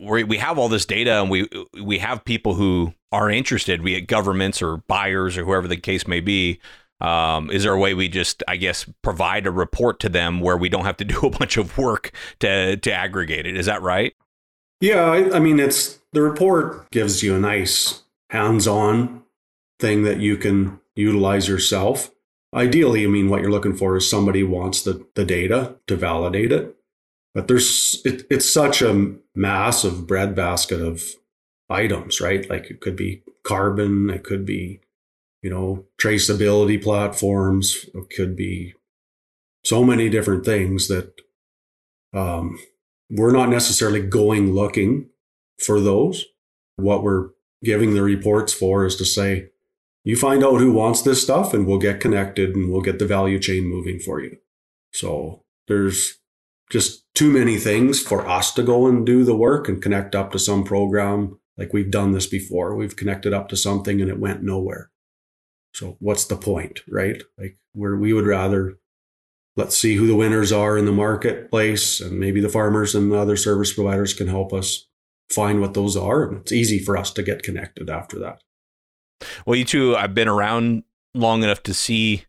[0.00, 1.48] we we have all this data and we
[1.80, 6.08] we have people who are interested, be it governments or buyers or whoever the case
[6.08, 6.60] may be.
[7.00, 10.56] Um, is there a way we just, I guess, provide a report to them where
[10.56, 13.56] we don't have to do a bunch of work to to aggregate it?
[13.56, 14.14] Is that right?
[14.80, 19.22] Yeah, I, I mean, it's the report gives you a nice hands-on
[19.78, 22.10] thing that you can utilize yourself.
[22.54, 26.50] Ideally, I mean, what you're looking for is somebody wants the, the data to validate
[26.50, 26.76] it.
[27.34, 31.02] But there's it, it's such a massive breadbasket of
[31.68, 32.48] items, right?
[32.48, 34.80] Like it could be carbon, it could be,
[35.42, 38.74] you know, traceability platforms, it could be
[39.64, 41.12] so many different things that
[42.12, 42.58] um,
[43.10, 45.08] we're not necessarily going looking
[45.58, 46.24] for those.
[46.76, 47.30] What we're
[47.62, 49.50] giving the reports for is to say,
[50.04, 53.06] you find out who wants this stuff and we'll get connected and we'll get the
[53.06, 54.38] value chain moving for you.
[54.92, 56.18] So there's
[56.70, 60.32] just too many things for us to go and do the work and connect up
[60.32, 61.38] to some program.
[61.58, 62.74] Like we've done this before.
[62.74, 64.90] We've connected up to something and it went nowhere.
[65.72, 67.22] So what's the point, right?
[67.38, 68.78] Like where we would rather
[69.56, 73.18] let's see who the winners are in the marketplace and maybe the farmers and the
[73.18, 74.86] other service providers can help us
[75.30, 76.24] find what those are.
[76.24, 78.42] And it's easy for us to get connected after that.
[79.44, 82.24] Well, you two, I've been around long enough to see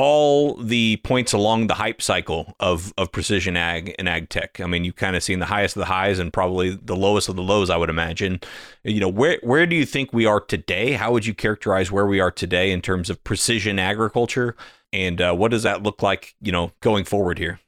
[0.00, 4.60] all the points along the hype cycle of of precision ag and ag tech.
[4.60, 7.28] I mean, you've kind of seen the highest of the highs and probably the lowest
[7.28, 8.38] of the lows, I would imagine.
[8.84, 10.92] You know, where where do you think we are today?
[10.92, 14.54] How would you characterize where we are today in terms of precision agriculture?
[14.92, 17.58] And uh, what does that look like, you know, going forward here?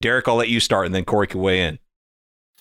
[0.00, 1.80] Derek, I'll let you start and then Corey can weigh in.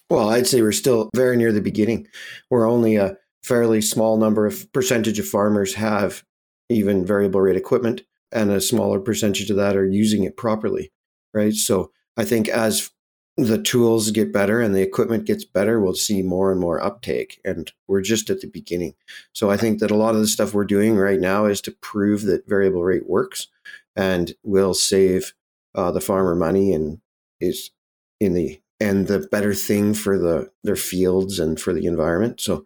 [0.09, 2.07] Well, I'd say we're still very near the beginning.
[2.49, 6.23] We're only a fairly small number of percentage of farmers have
[6.69, 8.01] even variable rate equipment
[8.33, 10.91] and a smaller percentage of that are using it properly,
[11.33, 11.53] right?
[11.53, 12.91] So I think as
[13.37, 17.39] the tools get better and the equipment gets better, we'll see more and more uptake.
[17.43, 18.93] And we're just at the beginning.
[19.33, 21.71] So I think that a lot of the stuff we're doing right now is to
[21.71, 23.47] prove that variable rate works
[23.95, 25.33] and will save
[25.75, 26.99] uh, the farmer money and
[27.39, 27.71] is
[28.19, 32.41] in the and the better thing for the their fields and for the environment.
[32.41, 32.65] So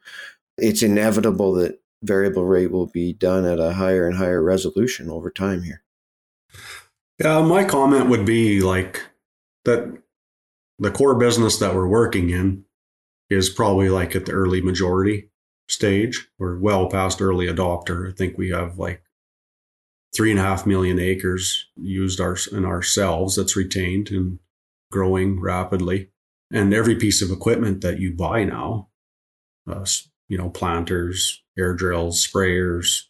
[0.58, 5.30] it's inevitable that variable rate will be done at a higher and higher resolution over
[5.30, 5.84] time here.
[7.20, 9.02] Yeah, my comment would be like
[9.66, 9.98] that
[10.80, 12.66] the core business that we're working in
[13.30, 15.30] is probably like at the early majority
[15.68, 16.28] stage.
[16.38, 18.10] We're well past early adopter.
[18.10, 19.02] I think we have like
[20.16, 24.40] three and a half million acres used our, in ourselves that's retained and
[24.92, 26.10] growing rapidly.
[26.52, 28.90] And every piece of equipment that you buy now,
[29.70, 29.86] uh,
[30.30, 33.04] you know, planters, air drills, sprayers,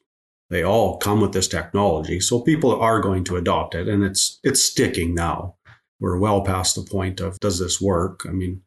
[0.49, 2.19] they all come with this technology.
[2.19, 5.55] So people are going to adopt it and it's it's sticking now.
[5.99, 8.21] We're well past the point of does this work?
[8.27, 8.61] I mean,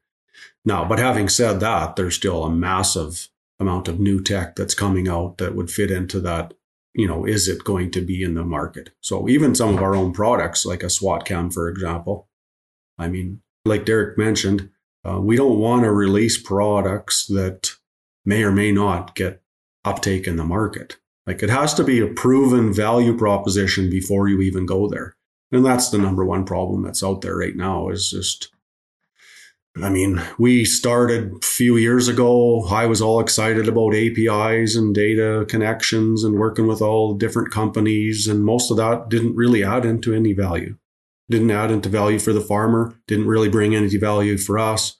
[0.65, 5.09] now, but having said that, there's still a massive amount of new tech that's coming
[5.09, 6.55] out that would fit into that.
[6.93, 8.91] You know, is it going to be in the market?
[9.01, 12.29] So even some of our own products, like a SWAT cam, for example,
[12.99, 14.71] I mean, like Derek mentioned,
[15.09, 17.71] uh, we don't want to release products that
[18.25, 19.40] may or may not get
[19.85, 20.99] uptake in the market.
[21.27, 25.17] Like it has to be a proven value proposition before you even go there.
[25.53, 28.51] And that's the number one problem that's out there right now is just
[29.81, 32.67] I mean, we started a few years ago.
[32.69, 38.27] I was all excited about APIs and data connections and working with all different companies.
[38.27, 40.77] And most of that didn't really add into any value.
[41.31, 44.97] Didn't add into value for the farmer, didn't really bring any value for us.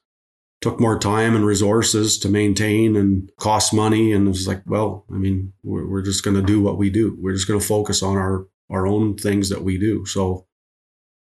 [0.61, 4.13] Took more time and resources to maintain and cost money.
[4.13, 6.91] And it was like, well, I mean, we're, we're just going to do what we
[6.91, 7.17] do.
[7.19, 10.05] We're just going to focus on our, our own things that we do.
[10.05, 10.47] So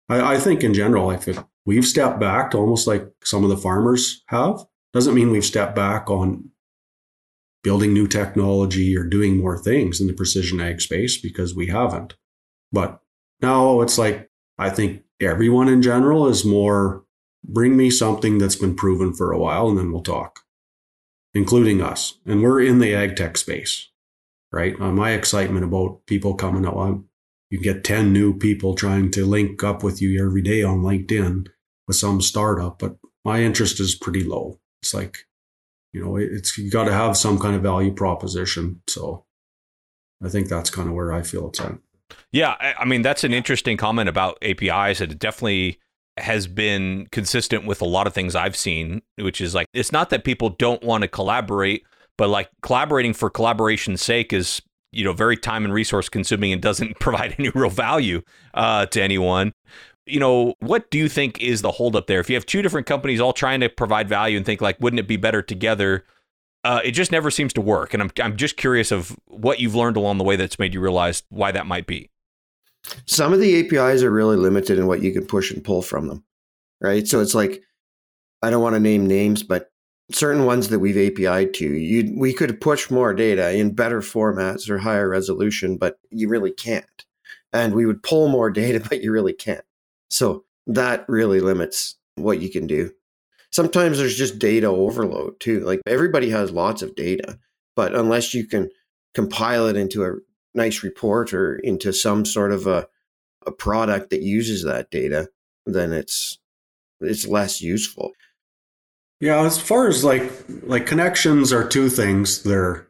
[0.09, 3.51] I, I think in general, I think we've stepped back to almost like some of
[3.51, 4.64] the farmers have.
[4.92, 6.51] Doesn't mean we've stepped back on
[7.62, 12.16] building new technology or doing more things in the precision ag space because we haven't.
[12.72, 13.01] But
[13.40, 17.05] now it's like, I think everyone in general is more
[17.49, 20.41] bring me something that's been proven for a while and then we'll talk,
[21.35, 22.19] including us.
[22.27, 23.89] And we're in the ag tech space,
[24.53, 24.79] right?
[24.79, 27.09] Uh, my excitement about people coming up, I'm,
[27.51, 31.47] you get 10 new people trying to link up with you every day on LinkedIn
[31.87, 34.61] with some startup, but my interest is pretty low.
[34.83, 35.27] It's like,
[35.93, 38.83] you know, it's you got to have some kind of value proposition.
[38.87, 39.25] So
[40.23, 41.79] I think that's kind of where I feel it's at.
[42.33, 45.01] Yeah, I mean that's an interesting comment about APIs.
[45.01, 45.79] It definitely
[46.23, 50.11] has been consistent with a lot of things I've seen, which is like it's not
[50.11, 51.85] that people don't want to collaborate,
[52.17, 56.63] but like collaborating for collaboration's sake is you know very time and resource consuming and
[56.63, 58.23] doesn't provide any real value
[58.55, 59.53] uh, to anyone
[60.09, 62.21] you know, what do you think is the holdup there?
[62.21, 65.01] If you have two different companies all trying to provide value and think like, wouldn't
[65.01, 66.05] it be better together?
[66.65, 67.95] Uh, it just never seems to work.
[67.95, 70.81] And I'm I'm just curious of what you've learned along the way that's made you
[70.81, 72.11] realize why that might be.
[73.07, 76.09] Some of the APIs are really limited in what you can push and pull from
[76.09, 76.25] them,
[76.81, 77.07] right?
[77.07, 77.62] So it's like
[78.43, 79.71] I don't want to name names, but
[80.11, 84.71] certain ones that we've API'd to, you we could push more data in better formats
[84.71, 87.05] or higher resolution, but you really can't.
[87.53, 89.64] And we would pull more data, but you really can't.
[90.11, 92.93] So that really limits what you can do.
[93.51, 95.61] Sometimes there's just data overload too.
[95.61, 97.38] Like everybody has lots of data,
[97.75, 98.71] but unless you can
[99.14, 100.14] compile it into a
[100.59, 102.87] nice report or into some sort of a,
[103.47, 105.29] a product that uses that data,
[105.64, 106.38] then it's
[107.01, 108.12] it's less useful.
[109.21, 110.31] Yeah, as far as like
[110.62, 112.42] like connections are two things.
[112.42, 112.87] They're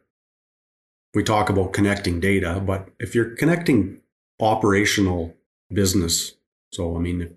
[1.13, 4.01] we talk about connecting data, but if you're connecting
[4.39, 5.35] operational
[5.73, 6.35] business
[6.71, 7.35] so, I mean,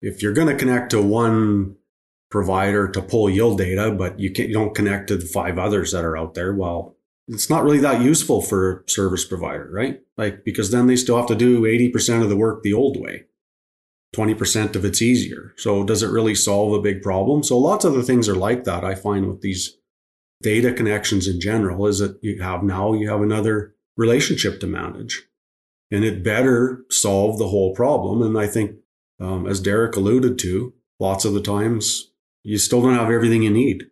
[0.00, 1.76] if, you're going to connect to one
[2.30, 5.92] provider to pull yield data, but you can't, you don't connect to the five others
[5.92, 6.96] that are out there, well,
[7.30, 10.00] it's not really that useful for a service provider, right?
[10.16, 13.26] Like, because then they still have to do 80% of the work the old way.
[14.16, 15.54] 20% of it's easier.
[15.56, 17.44] So does it really solve a big problem?
[17.44, 18.84] So lots of the things are like that.
[18.84, 19.78] I find with these
[20.42, 25.22] data connections in general is that you have now you have another relationship to manage
[25.92, 28.22] and it better solve the whole problem.
[28.22, 28.76] And I think,
[29.20, 32.10] um, as Derek alluded to, lots of the times
[32.42, 33.84] you still don't have everything you need,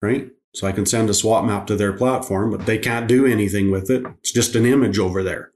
[0.00, 0.30] right?
[0.56, 3.70] So I can send a SWAT map to their platform, but they can't do anything
[3.70, 4.06] with it.
[4.20, 5.52] It's just an image over there.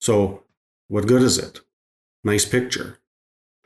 [0.00, 0.44] So
[0.88, 1.60] what good is it?
[2.24, 3.00] Nice picture.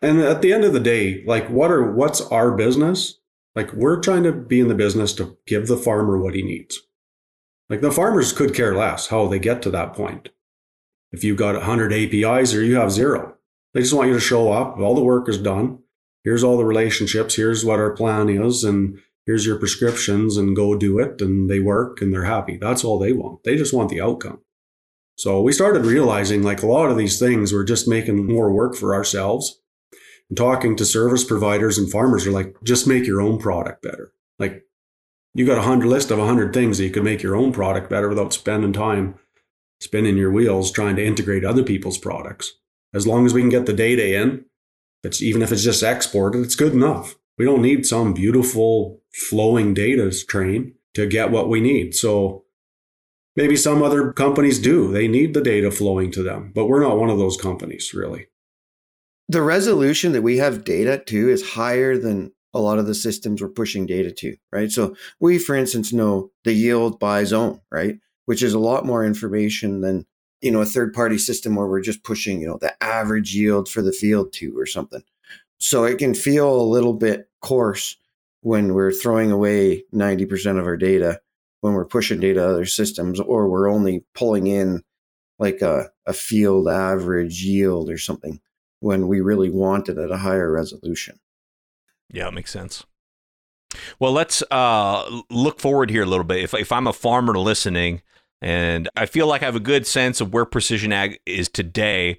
[0.03, 3.21] And at the end of the day, like what are what's our business?
[3.55, 6.81] Like we're trying to be in the business to give the farmer what he needs.
[7.71, 10.31] Like the farmers could care less how they get to that point
[11.13, 13.37] if you've got 100 APIs or you have zero.
[13.75, 14.77] They just want you to show up.
[14.79, 15.79] All the work is done.
[16.25, 17.37] Here's all the relationships.
[17.37, 18.65] Here's what our plan is.
[18.65, 21.21] And here's your prescriptions and go do it.
[21.21, 22.57] And they work and they're happy.
[22.57, 23.45] That's all they want.
[23.45, 24.41] They just want the outcome.
[25.17, 28.75] So we started realizing like a lot of these things were just making more work
[28.75, 29.61] for ourselves.
[30.31, 34.13] And talking to service providers and farmers are like, just make your own product better.
[34.39, 34.65] Like
[35.35, 37.53] you got a hundred list of a hundred things that you could make your own
[37.53, 39.15] product better without spending time
[39.81, 42.55] spinning your wheels trying to integrate other people's products.
[42.95, 44.45] As long as we can get the data in,
[45.05, 47.17] it's even if it's just exported, it's good enough.
[47.37, 51.95] We don't need some beautiful flowing data train to get what we need.
[51.95, 52.45] So
[53.37, 54.93] maybe some other companies do.
[54.93, 58.27] They need the data flowing to them, but we're not one of those companies, really.
[59.29, 63.43] The resolution that we have data to is higher than a lot of the systems
[63.43, 64.73] we're pushing data to, right?
[64.73, 67.99] So we, for instance, know the yield by zone, right?
[68.29, 70.05] which is a lot more information than
[70.43, 73.71] you know a third party system where we're just pushing you know the average yield
[73.71, 75.03] for the field to or something
[75.57, 77.97] so it can feel a little bit coarse
[78.41, 81.21] when we're throwing away 90% of our data
[81.61, 84.83] when we're pushing data to other systems or we're only pulling in
[85.39, 88.41] like a, a field average yield or something
[88.81, 91.19] when we really want it at a higher resolution
[92.13, 92.85] yeah it makes sense
[93.99, 98.03] well let's uh, look forward here a little bit if, if i'm a farmer listening
[98.41, 102.19] and I feel like I have a good sense of where precision ag is today.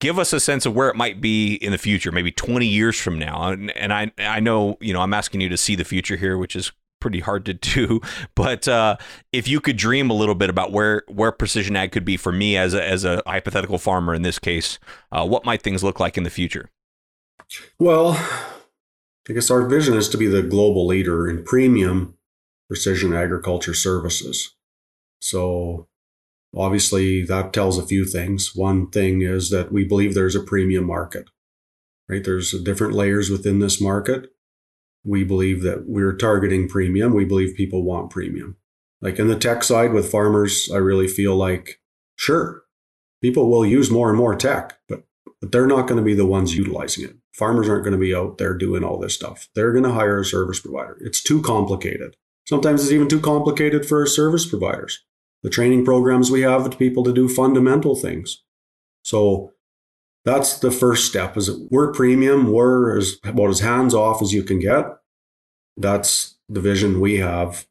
[0.00, 2.98] Give us a sense of where it might be in the future, maybe 20 years
[2.98, 3.50] from now.
[3.50, 6.38] And, and I, I know, you know, I'm asking you to see the future here,
[6.38, 8.00] which is pretty hard to do.
[8.34, 8.96] But uh,
[9.32, 12.32] if you could dream a little bit about where where precision ag could be for
[12.32, 14.78] me as a, as a hypothetical farmer in this case,
[15.12, 16.70] uh, what might things look like in the future?
[17.78, 18.12] Well,
[19.28, 22.14] I guess our vision is to be the global leader in premium
[22.68, 24.54] precision agriculture services.
[25.20, 25.88] So
[26.56, 28.52] obviously that tells a few things.
[28.54, 31.28] One thing is that we believe there's a premium market.
[32.08, 32.24] Right?
[32.24, 34.30] There's different layers within this market.
[35.04, 37.14] We believe that we're targeting premium.
[37.14, 38.56] We believe people want premium.
[39.00, 41.80] Like in the tech side with farmers, I really feel like
[42.16, 42.64] sure,
[43.22, 45.04] people will use more and more tech, but
[45.40, 47.16] but they're not going to be the ones utilizing it.
[47.32, 49.48] Farmers aren't going to be out there doing all this stuff.
[49.54, 50.98] They're going to hire a service provider.
[51.00, 52.16] It's too complicated.
[52.46, 55.02] Sometimes it's even too complicated for service providers.
[55.42, 58.42] The training programs we have to people to do fundamental things.
[59.02, 59.52] So
[60.24, 64.42] that's the first step is we're premium, we're as about as hands off as you
[64.42, 64.84] can get.
[65.76, 67.66] That's the vision we have.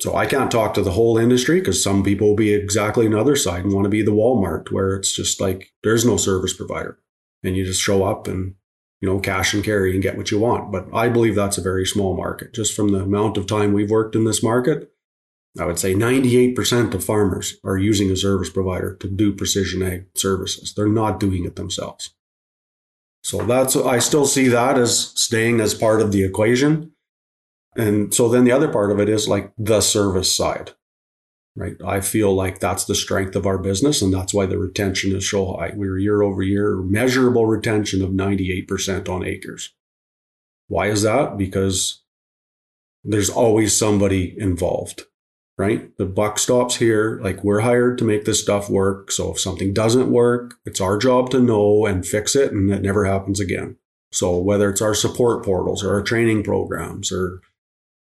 [0.00, 3.34] So I can't talk to the whole industry because some people will be exactly another
[3.34, 7.00] side and want to be the Walmart where it's just like there's no service provider
[7.42, 8.54] and you just show up and
[9.00, 11.62] you know cash and carry and get what you want but i believe that's a
[11.62, 14.92] very small market just from the amount of time we've worked in this market
[15.58, 20.06] i would say 98% of farmers are using a service provider to do precision ag
[20.14, 22.14] services they're not doing it themselves
[23.22, 26.92] so that's i still see that as staying as part of the equation
[27.76, 30.72] and so then the other part of it is like the service side
[31.58, 31.76] right?
[31.84, 35.28] I feel like that's the strength of our business, and that's why the retention is
[35.28, 35.72] so high.
[35.74, 39.74] We are year over year measurable retention of 98% on acres.
[40.68, 41.36] Why is that?
[41.36, 42.02] Because
[43.02, 45.02] there's always somebody involved,
[45.58, 45.94] right?
[45.98, 47.20] The buck stops here.
[47.22, 49.10] Like we're hired to make this stuff work.
[49.10, 52.80] So if something doesn't work, it's our job to know and fix it, and it
[52.80, 53.76] never happens again.
[54.12, 57.42] So whether it's our support portals or our training programs or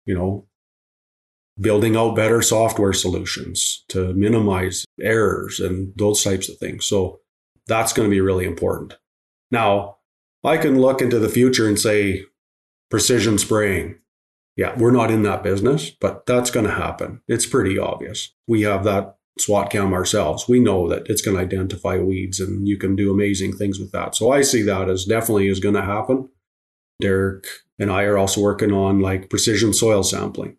[0.06, 0.48] you know
[1.60, 6.86] building out better software solutions to minimize errors and those types of things.
[6.86, 7.20] So
[7.68, 8.98] that's going to be really important.
[9.52, 9.98] Now,
[10.44, 12.26] I can look into the future and say
[12.90, 14.00] precision spraying.
[14.56, 17.22] Yeah, we're not in that business, but that's going to happen.
[17.28, 18.34] It's pretty obvious.
[18.48, 20.48] We have that SWAT cam ourselves.
[20.48, 23.92] We know that it's going to identify weeds and you can do amazing things with
[23.94, 24.14] that.
[24.16, 26.30] So I see that as definitely is going to happen.
[27.02, 27.48] Derek
[27.80, 30.58] and I are also working on like precision soil sampling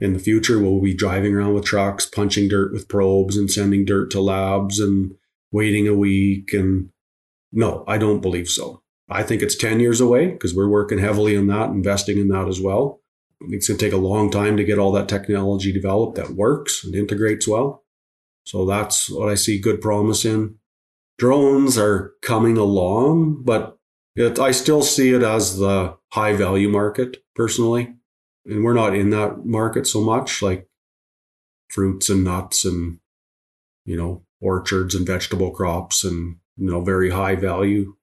[0.00, 3.84] in the future we'll be driving around with trucks punching dirt with probes and sending
[3.84, 5.14] dirt to labs and
[5.52, 6.90] waiting a week and
[7.52, 11.36] no i don't believe so i think it's 10 years away because we're working heavily
[11.36, 13.00] on that investing in that as well
[13.40, 16.84] it's going to take a long time to get all that technology developed that works
[16.84, 17.84] and integrates well.
[18.44, 20.56] So that's what i see good promise in.
[21.18, 23.78] Drones are coming along but
[24.16, 27.94] it, i still see it as the high value market personally.
[28.46, 30.68] And we're not in that market so much like
[31.68, 32.98] fruits and nuts and
[33.84, 37.94] you know orchards and vegetable crops and you know very high value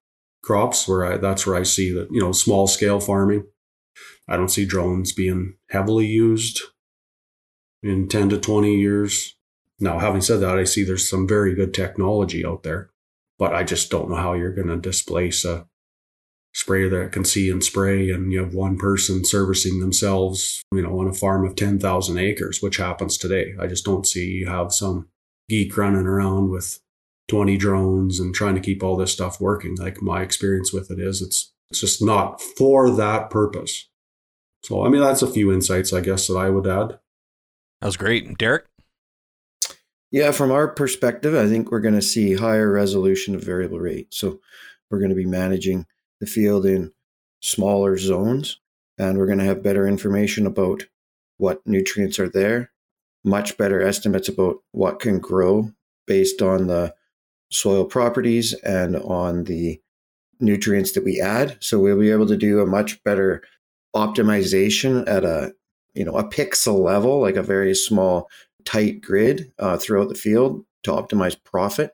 [0.43, 3.45] crops where I, that's where I see that you know small scale farming
[4.27, 6.61] I don't see drones being heavily used
[7.83, 9.35] in 10 to 20 years.
[9.79, 12.89] Now having said that I see there's some very good technology out there
[13.37, 15.67] but I just don't know how you're going to displace a
[16.53, 20.99] sprayer that can see and spray and you have one person servicing themselves you know
[20.99, 23.53] on a farm of 10,000 acres which happens today.
[23.59, 25.09] I just don't see you have some
[25.49, 26.79] geek running around with
[27.27, 29.75] 20 drones and trying to keep all this stuff working.
[29.75, 33.89] Like my experience with it is it's it's just not for that purpose
[34.65, 36.99] so i mean that's a few insights i guess that i would add.
[37.81, 38.37] That was great.
[38.37, 38.65] Derek?
[40.11, 44.13] Yeah from our perspective i think we're going to see higher resolution of variable rate.
[44.13, 44.39] So
[44.89, 45.85] we're going to be managing
[46.19, 46.91] the field in
[47.41, 48.59] smaller zones,
[48.97, 50.83] and we're going to have better information about
[51.37, 52.71] what nutrients are there,
[53.23, 55.71] much better estimates about what can grow
[56.07, 56.93] based on the
[57.51, 59.81] soil properties and on the
[60.39, 61.57] nutrients that we add.
[61.59, 63.41] So we'll be able to do a much better
[63.95, 65.53] optimization at a
[65.93, 68.29] you know a pixel level, like a very small
[68.65, 71.91] tight grid uh, throughout the field to optimize profit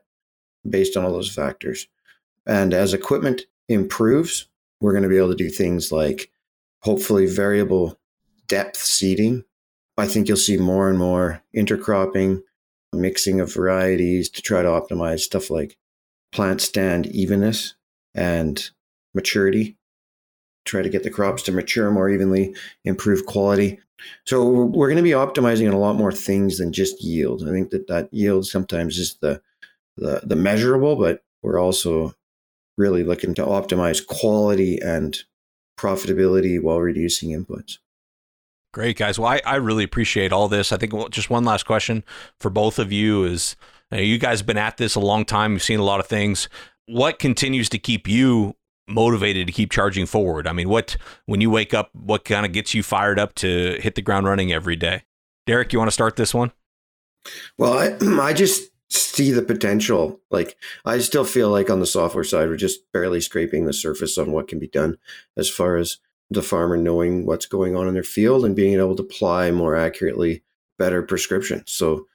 [0.68, 1.86] based on all those factors.
[2.46, 4.48] And as equipment improves,
[4.80, 6.30] we're going to be able to do things like
[6.80, 7.98] hopefully variable
[8.48, 9.44] depth seeding.
[9.96, 12.42] I think you'll see more and more intercropping,
[12.92, 15.76] mixing of varieties to try to optimize stuff like
[16.32, 17.74] plant stand evenness
[18.14, 18.70] and
[19.14, 19.76] maturity.
[20.64, 22.54] Try to get the crops to mature more evenly,
[22.84, 23.80] improve quality.
[24.24, 27.46] So we're going to be optimizing on a lot more things than just yield.
[27.46, 29.40] I think that that yield sometimes is the
[29.96, 32.14] the, the measurable, but we're also
[32.78, 35.22] really looking to optimize quality and
[35.78, 37.78] profitability while reducing inputs.
[38.72, 39.18] Great, guys.
[39.18, 40.72] Well, I, I really appreciate all this.
[40.72, 42.04] I think just one last question
[42.40, 43.54] for both of you is
[43.90, 45.52] you, know, you guys have been at this a long time.
[45.52, 46.48] You've seen a lot of things.
[46.86, 48.56] What continues to keep you
[48.88, 50.46] motivated to keep charging forward?
[50.46, 53.78] I mean, what when you wake up, what kind of gets you fired up to
[53.80, 55.02] hit the ground running every day?
[55.46, 56.52] Derek, you want to start this one?
[57.58, 60.20] Well, I, I just see the potential.
[60.30, 64.18] Like, I still feel like on the software side, we're just barely scraping the surface
[64.18, 64.98] on what can be done
[65.36, 65.98] as far as
[66.30, 69.76] the farmer knowing what's going on in their field and being able to apply more
[69.76, 70.42] accurately
[70.78, 71.70] better prescriptions.
[71.72, 72.06] So,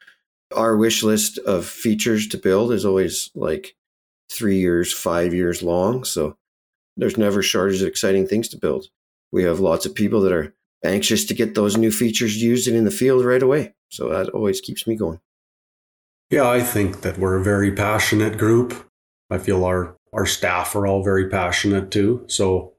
[0.56, 3.76] our wish list of features to build is always like
[4.32, 6.04] three years, five years long.
[6.04, 6.38] So,
[6.98, 8.88] there's never shortage of exciting things to build.
[9.32, 12.76] We have lots of people that are anxious to get those new features used and
[12.76, 13.74] in the field right away.
[13.90, 15.20] So that always keeps me going.
[16.30, 18.74] Yeah, I think that we're a very passionate group.
[19.30, 22.26] I feel our our staff are all very passionate too.
[22.28, 22.74] So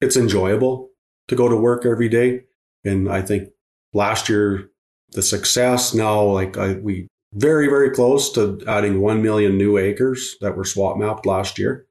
[0.00, 0.90] it's enjoyable
[1.28, 2.44] to go to work every day.
[2.84, 3.48] And I think
[3.92, 4.70] last year
[5.12, 10.36] the success now like I, we very very close to adding 1 million new acres
[10.40, 11.85] that were SWAT mapped last year.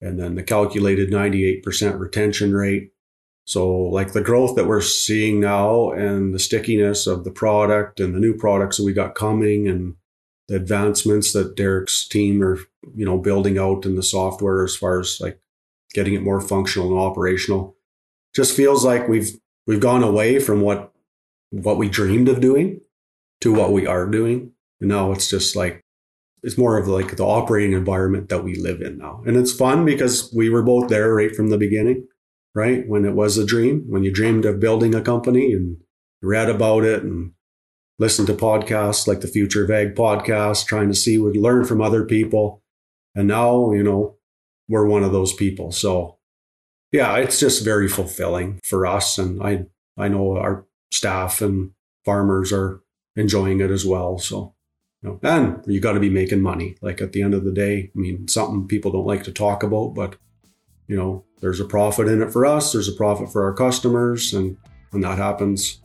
[0.00, 2.92] And then the calculated 98% retention rate
[3.50, 8.14] so, like the growth that we're seeing now and the stickiness of the product and
[8.14, 9.96] the new products that we got coming and
[10.46, 12.60] the advancements that Derek's team are,
[12.94, 15.40] you know, building out in the software as far as like
[15.94, 17.74] getting it more functional and operational,
[18.36, 19.32] just feels like we've
[19.66, 20.92] we've gone away from what
[21.50, 22.80] what we dreamed of doing
[23.40, 24.52] to what we are doing.
[24.80, 25.84] And now it's just like
[26.42, 29.22] it's more of like the operating environment that we live in now.
[29.26, 32.06] And it's fun because we were both there right from the beginning
[32.54, 32.86] right?
[32.88, 35.78] When it was a dream, when you dreamed of building a company and
[36.22, 37.32] read about it and
[37.98, 42.04] listened to podcasts like the Future Ag podcast, trying to see, would learn from other
[42.04, 42.62] people.
[43.14, 44.16] And now, you know,
[44.68, 45.72] we're one of those people.
[45.72, 46.18] So
[46.92, 49.18] yeah, it's just very fulfilling for us.
[49.18, 49.66] And I,
[49.96, 51.72] I know our staff and
[52.04, 52.82] farmers are
[53.16, 54.18] enjoying it as well.
[54.18, 54.54] So,
[55.02, 56.76] you know, and you got to be making money.
[56.80, 59.62] Like at the end of the day, I mean, something people don't like to talk
[59.62, 60.16] about, but
[60.86, 64.34] you know, there's a profit in it for us, there's a profit for our customers,
[64.34, 64.56] and
[64.90, 65.80] when that happens,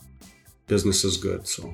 [0.67, 1.47] business is good.
[1.47, 1.73] So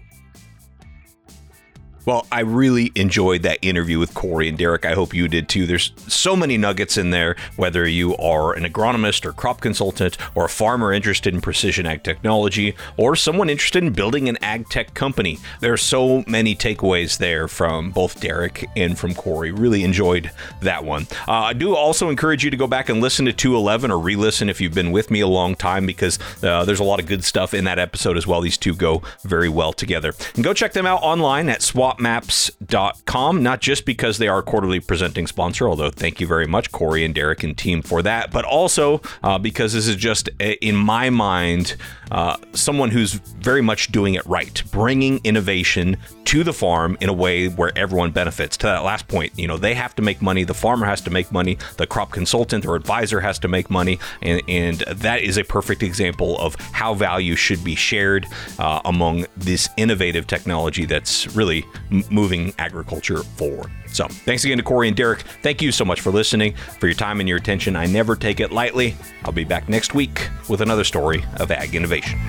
[2.05, 4.85] well, I really enjoyed that interview with Cory and Derek.
[4.85, 5.67] I hope you did too.
[5.67, 10.45] There's so many nuggets in there, whether you are an agronomist or crop consultant, or
[10.45, 14.93] a farmer interested in precision ag technology, or someone interested in building an ag tech
[14.93, 15.37] company.
[15.59, 19.51] There are so many takeaways there from both Derek and from Cory.
[19.51, 20.31] Really enjoyed
[20.61, 21.07] that one.
[21.27, 24.15] Uh, I do also encourage you to go back and listen to 211 or re
[24.15, 27.05] listen if you've been with me a long time because uh, there's a lot of
[27.05, 28.41] good stuff in that episode as well.
[28.41, 30.13] These two go very well together.
[30.35, 34.43] And go check them out online at SWAT swatmaps.com, not just because they are a
[34.43, 38.31] quarterly presenting sponsor, although thank you very much, Cory and Derek and team, for that,
[38.31, 41.75] but also uh, because this is just, in my mind,
[42.11, 47.13] uh, someone who's very much doing it right, bringing innovation to the farm in a
[47.13, 48.57] way where everyone benefits.
[48.57, 51.09] To that last point, you know, they have to make money, the farmer has to
[51.09, 55.37] make money, the crop consultant or advisor has to make money, and, and that is
[55.37, 58.27] a perfect example of how value should be shared
[58.59, 61.65] uh, among this innovative technology that's really
[62.09, 63.71] moving agriculture forward.
[63.87, 65.21] So, thanks again to Cory and Derek.
[65.41, 67.75] Thank you so much for listening, for your time and your attention.
[67.75, 68.95] I never take it lightly.
[69.25, 72.19] I'll be back next week with another story of ag innovation.